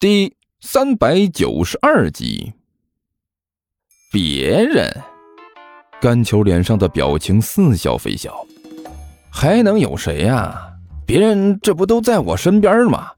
[0.00, 2.52] 第三百九十二集。
[4.12, 4.92] 别人，
[6.00, 8.34] 甘球脸上的表情似笑非笑，
[9.30, 10.68] 还能有谁呀？
[11.06, 13.12] 别人这不都在我身边吗？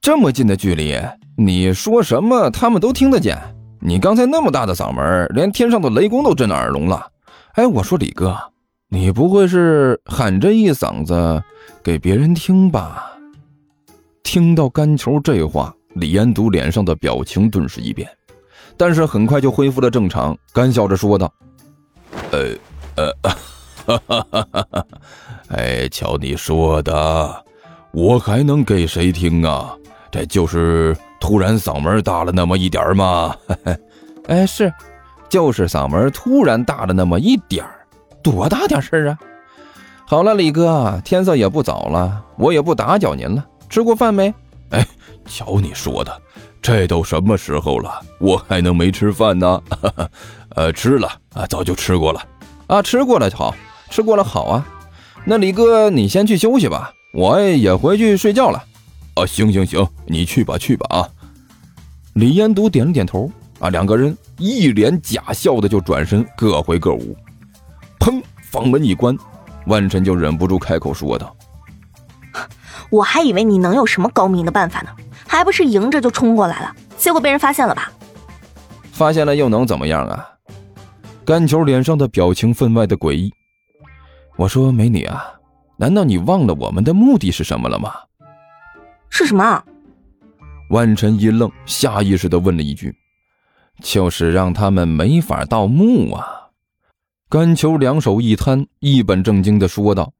[0.00, 0.98] 这么近的距离，
[1.36, 3.38] 你说什么他们都听得见。
[3.80, 7.06] 你刚才那么大的嗓门，连天上的雷公都震耳聋了。
[7.52, 8.36] 哎，我说李哥，
[8.88, 11.42] 你不会是喊这一嗓子
[11.82, 13.12] 给别人听吧？
[14.22, 18.08] 听到甘球这话，李延独脸上的表情顿时一变，
[18.76, 21.32] 但是很快就恢复了正常，干笑着说道
[22.32, 22.48] ：“呃
[22.96, 23.12] 呃，
[23.86, 24.86] 哈哈哈哈哈！
[25.48, 27.44] 哎，瞧你说的，
[27.92, 29.74] 我还能给谁听啊？
[30.10, 33.34] 这就是突然嗓门大了那么一点吗？
[34.26, 34.72] 哎，是，
[35.28, 37.86] 就是嗓门突然大了那么一点儿，
[38.22, 39.18] 多大点事儿啊？
[40.06, 44.32] 好了，李哥，天色也不早了，我也不打搅您了。”吃过饭没？
[45.26, 46.22] 瞧你说的，
[46.60, 49.62] 这都什么时候了，我还能没吃饭呢？
[50.56, 52.22] 呃，吃了啊，早就吃过了。
[52.66, 53.54] 啊，吃过了就好，
[53.90, 54.66] 吃过了好啊。
[55.24, 58.62] 那李哥，你先去休息吧，我也回去睡觉了。
[59.14, 61.08] 啊，行行行，你去吧去吧啊。
[62.14, 63.30] 李延独点了点头。
[63.60, 67.16] 啊，两个人一脸假笑的就转身各回各屋。
[67.98, 69.16] 砰，房门一关，
[69.66, 71.34] 万晨就忍不住开口说道。
[72.90, 74.90] 我还以为你能有什么高明的办法呢，
[75.34, 77.90] 还不是迎着就冲过来了，结果被人发现了吧？
[78.92, 80.30] 发现了又能怎么样啊？
[81.24, 83.32] 甘球脸上的表情分外的诡异。
[84.36, 85.34] 我说美女啊，
[85.76, 87.92] 难道你忘了我们的目的是什么了吗？
[89.10, 89.60] 是什么？
[90.70, 92.94] 万晨一愣，下意识的问了一句
[93.82, 96.24] ：“就是让他们没法盗墓啊。”
[97.28, 100.12] 甘球两手一摊，一本正经的说道。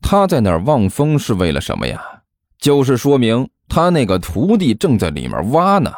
[0.00, 2.00] 他在那儿望风是为了什么呀？
[2.56, 5.92] 就是说明他那个徒弟正在里面挖呢。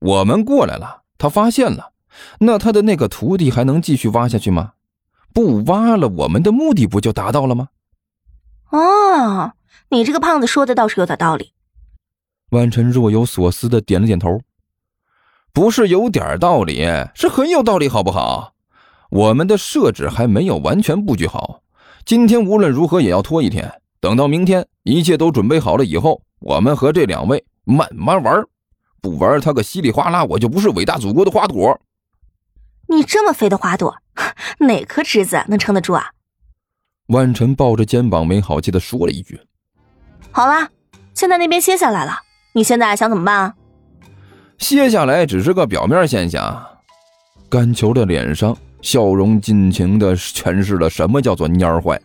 [0.00, 1.92] 我们过来了，他发现了，
[2.40, 4.72] 那他的那个徒弟还能继续挖下去吗？
[5.34, 7.68] 不挖了，我们的目的不就达到了吗？
[8.70, 9.52] 哦，
[9.90, 11.52] 你这个胖子说的倒是有点道理。
[12.50, 14.40] 万晨若有所思的点了点头，
[15.52, 18.54] 不是有点道理，是很有道理，好不好？
[19.10, 21.62] 我们的设置还没有完全布局好。
[22.04, 28.44] 今天无论如何也要拖一天，等到明天一切都准备好了以后，我们和这两位慢慢玩，
[29.00, 31.80] 不玩他个稀里哗啦，我就不是伟大祖国的花朵。
[32.88, 33.96] 你这么肥的花朵，
[34.60, 36.12] 哪颗枝子能撑得住啊？
[37.08, 39.40] 万晨抱着肩膀，没好气的说了一句
[40.30, 40.68] ：“好了，
[41.14, 42.18] 现在那边歇下来了，
[42.54, 43.54] 你现在想怎么办啊？”
[44.58, 46.66] 歇下来只是个表面现象。
[47.48, 48.56] 甘球的脸上。
[48.80, 52.00] 笑容尽情的诠释了什么叫做蔫坏。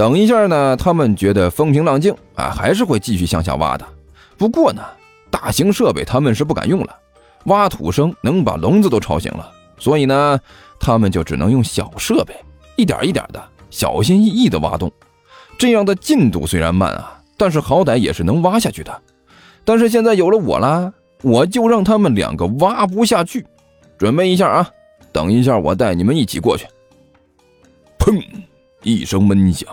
[0.00, 3.86] 等一下呢，他们觉得风平浪静啊，还是会继续向下挖的。
[4.38, 4.82] 不过呢，
[5.30, 6.96] 大型设备他们是不敢用了，
[7.44, 10.40] 挖土声能把笼子都吵醒了，所以呢，
[10.80, 12.34] 他们就只能用小设备，
[12.76, 14.90] 一点一点的小心翼翼的挖洞。
[15.58, 19.02] 这样的进度虽然慢啊，但是好歹也是能挖下去的。
[19.66, 20.90] 但是现在有了我啦，
[21.20, 23.44] 我就让他们两个挖不下去。
[23.98, 24.70] 准备一下啊！
[25.12, 26.66] 等一下，我带你们一起过去。
[27.98, 28.18] 砰！
[28.82, 29.68] 一声闷响，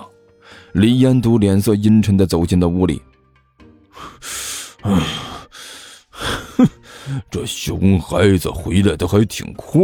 [0.78, 3.02] 李延都脸色阴沉的走进了屋里。
[7.32, 9.76] 这熊孩子回来的还挺快。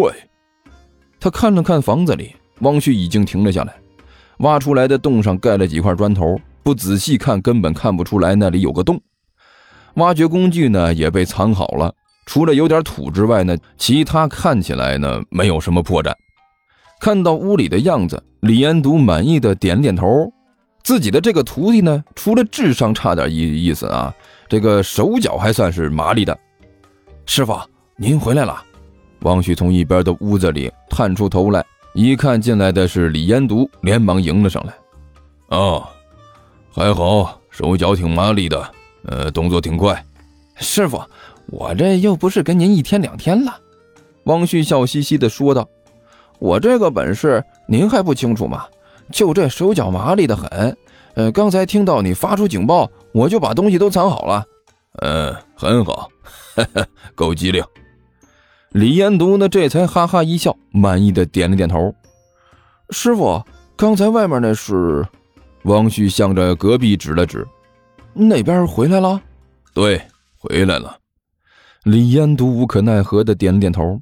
[1.20, 3.74] 他看了看房子里，汪旭已经停了下来。
[4.38, 9.02] 挖出来的洞上盖了几块砖头，不仔细看根本看不出来那里有个洞。
[9.96, 11.92] 挖掘工具呢也被藏好了。
[12.28, 16.14] 除了有点土之外呢，其他看起来呢没有什么破绽。
[17.00, 20.31] 看到屋里的样子，李延独满意的点点头。
[20.83, 24.13] 自己的这个徒弟呢，除了智商差点意意思啊，
[24.49, 26.38] 这个手脚还算是麻利的。
[27.25, 27.57] 师傅，
[27.95, 28.61] 您回来了。
[29.21, 31.63] 王旭从一边的屋子里探出头来，
[31.94, 34.73] 一看进来的是李延独，连忙迎了上来。
[35.47, 35.88] 哦，
[36.71, 38.71] 还好，手脚挺麻利的，
[39.05, 40.03] 呃，动作挺快。
[40.57, 41.01] 师傅。
[41.47, 43.59] 我这又不是跟您一天两天了，
[44.24, 45.68] 汪旭笑嘻嘻地说道
[46.39, 48.65] ：“我这个本事您还不清楚吗？
[49.11, 50.77] 就这手脚麻利的很。
[51.15, 54.45] 呃，刚才听到你发出警报，我就把东西都藏好了。
[55.01, 56.09] 嗯，很好，
[56.55, 56.85] 哈哈
[57.15, 57.63] 够机灵。”
[58.71, 61.94] 李延独呢，这才哈哈一笑，满意的点了点头。
[62.89, 63.44] 师傅，
[63.75, 65.05] 刚才外面那是？
[65.65, 67.47] 汪旭向着隔壁指了指，
[68.13, 69.21] 那边回来了。
[69.73, 70.01] 对，
[70.38, 70.97] 回来了。
[71.83, 74.01] 李延都无可奈何的点了点头，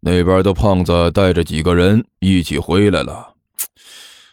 [0.00, 3.34] 那边的胖子带着几个人一起回来了，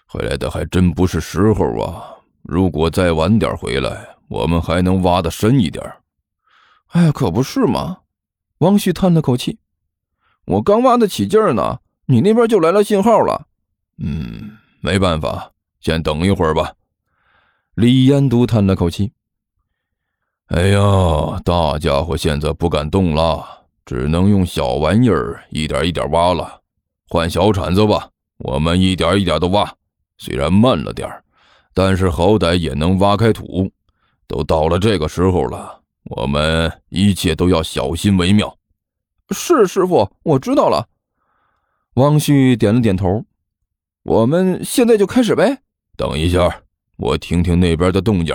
[0.08, 2.16] 回来的还真不是时候啊！
[2.42, 5.84] 如果再晚点回来，我们还能挖的深一点。
[6.88, 7.98] 哎，可不是嘛！
[8.60, 9.60] 王旭叹了口气
[10.48, 13.48] ：“我刚挖得起劲儿呢，你那边就来了信号了。”
[14.00, 15.52] 嗯，没办法，
[15.82, 16.74] 先等一会儿吧。
[17.76, 19.12] 李延都叹了口气
[20.48, 23.46] ：“哎呀，大家伙现在不敢动了，
[23.86, 26.62] 只能用小玩意儿一点一点挖了。
[27.10, 29.72] 换小铲子吧，我们一点一点的挖，
[30.18, 31.10] 虽然慢了点
[31.74, 33.72] 但是好歹也能挖开土。
[34.28, 38.58] 都到了这个时候了。”我们一切都要小心为妙。
[39.32, 40.88] 是师傅，我知道了。
[41.96, 43.26] 汪旭点了点头。
[44.04, 45.64] 我们现在就开始呗。
[45.98, 46.62] 等一下，
[46.96, 48.34] 我听听那边的动静。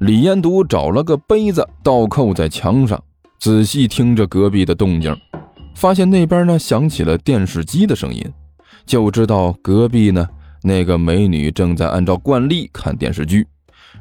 [0.00, 3.00] 李延独找了个杯子，倒扣在墙上，
[3.38, 5.16] 仔细听着隔壁的动静，
[5.76, 8.24] 发现那边呢响起了电视机的声音，
[8.84, 10.28] 就知道隔壁呢
[10.66, 13.46] 那个美女正在按照惯例看电视剧。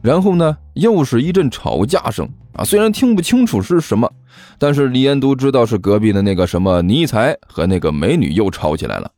[0.02, 2.28] 然后呢，又是一阵吵架声。
[2.54, 4.12] 啊，虽然听不清楚是什么，
[4.58, 9.12] 但是李延都知道是隔壁的那个什么尼才和那个美女又吵起来了。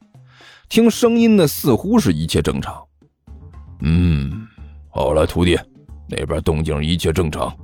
[0.68, 2.84] 听声音呢，似乎是一切正常。
[3.82, 4.48] 嗯，
[4.90, 5.58] 好了，徒弟，
[6.10, 7.56] 那边动静一切正常，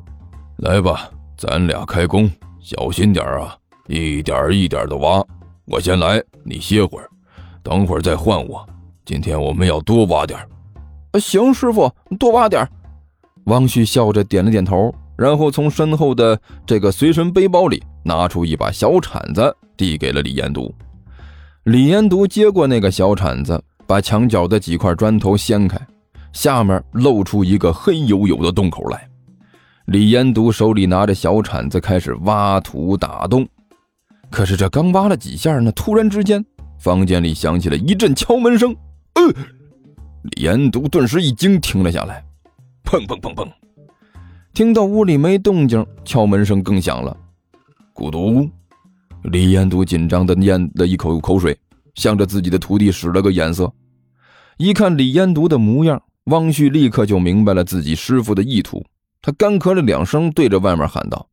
[0.57, 2.29] 来吧，咱俩开工，
[2.61, 3.57] 小心点啊，
[3.87, 5.21] 一点一点的挖。
[5.65, 7.09] 我先来，你歇会儿，
[7.63, 8.63] 等会儿再换我。
[9.05, 10.39] 今天我们要多挖点。
[11.19, 12.67] 行，师傅，多挖点。
[13.45, 14.93] 汪旭笑着点了点头。
[15.15, 20.73] 然后从身后的这个随身背包里拿出一把小铲子，递给了李延独。
[21.65, 25.79] 李延独接过那个小铲子，把墙角的几块砖头掀开，
[26.33, 29.07] 下面露出一个黑黝黝的洞口来。
[29.85, 33.47] 李延独手里拿着小铲子，开始挖土打洞。
[34.31, 36.43] 可是这刚挖了几下呢，突然之间，
[36.79, 38.75] 房间里响起了一阵敲门声。
[39.15, 39.33] 呃，
[40.23, 42.25] 李延独顿时一惊，停了下来。
[42.83, 43.47] 砰砰砰砰。
[44.53, 47.15] 听到屋里没动静，敲门声更响了。
[47.93, 48.49] 咕嘟，
[49.23, 51.57] 李延都紧张的咽了一口口水，
[51.95, 53.71] 向着自己的徒弟使了个眼色。
[54.57, 58.85] 一看李延独的模样，汪旭立刻就明白了自己师傅的意图。
[59.21, 61.27] 他干咳了两声，对着外面喊道：“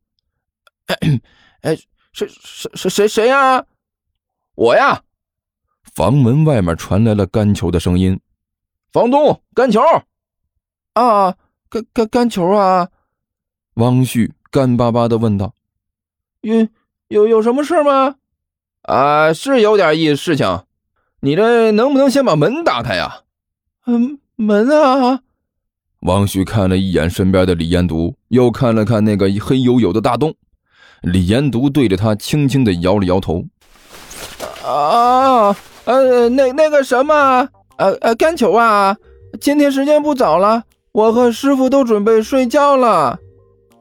[1.60, 1.76] 哎，
[2.12, 3.64] 谁谁谁谁谁呀？
[4.54, 5.02] 我呀！”
[5.82, 8.18] 房门外面传来了干球的声音
[8.92, 9.80] ：“房东，干球
[10.94, 11.36] 啊，
[11.68, 12.88] 甘甘甘球啊！”
[13.74, 15.54] 汪旭干巴巴的问道
[16.42, 16.68] ：“有
[17.08, 18.16] 有有什么事吗？
[18.82, 20.64] 啊，是有点意事情。
[21.20, 23.22] 你这能不能先把门打开呀
[23.86, 25.20] ？”“嗯，门啊。”
[26.00, 30.34] 汪旭看了一眼身边的李延独，又看了看那个黑黝黝的大洞。
[31.02, 33.44] 李延独对着他轻轻的摇了摇头
[34.64, 35.54] ：“啊，
[35.90, 38.96] 呃，那那个什么，呃呃，干球啊，
[39.40, 43.18] 今天时间不早了，我和师傅都准备睡觉了。”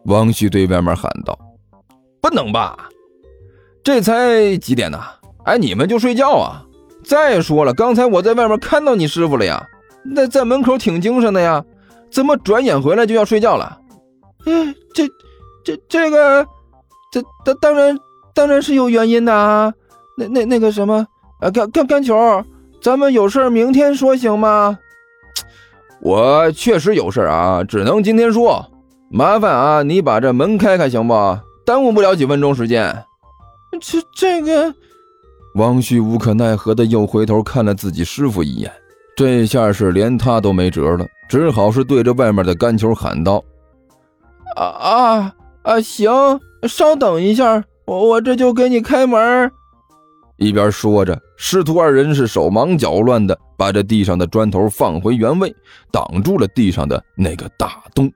[0.06, 1.38] 汪旭对外面喊道
[2.20, 2.90] ：“不能吧？
[3.84, 5.00] 这才几点呢？
[5.46, 6.66] 哎，你们就睡觉啊？
[7.04, 9.64] 再说了，刚才我在外面看到你师傅了呀，
[10.04, 11.64] 那在门口挺精神的呀，
[12.12, 13.80] 怎么转眼回来就要睡觉了？
[14.48, 15.08] 嗯，这、
[15.64, 16.44] 这、这个，
[17.12, 17.96] 这当当然
[18.34, 19.72] 当然是有原因的啊。
[20.18, 21.06] 那、那、那个什么，
[21.40, 22.44] 啊，干干干球，
[22.82, 24.78] 咱们有事明天说行吗？
[26.02, 28.66] 我确实有事啊，只能今天说。”
[29.12, 31.40] 麻烦啊，你把这门开开行不？
[31.66, 32.96] 耽误不了几分钟时间。
[33.82, 34.74] 这这个，
[35.56, 38.72] 王旭无可奈何的又回头看了自己师傅一眼，
[39.16, 43.44] 这下是连他都没辙了，只好是对着外面的干球喊道
[44.56, 45.82] ：“啊啊啊！
[45.82, 49.52] 行，稍等一下，我我这就给你开门。”
[50.40, 55.54] 一边说着，师徒二人是手忙脚乱的把这地上的砖头放回原位，
[55.92, 58.12] 挡住了地上的那个大洞。